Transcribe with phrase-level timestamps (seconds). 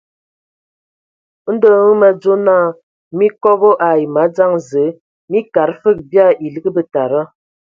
[1.53, 2.67] Ndɔ hm me adzo naa
[3.17, 4.97] mii kobo ai madzaŋ Zǝə,
[5.29, 7.21] mii kad fǝg bia elig betada.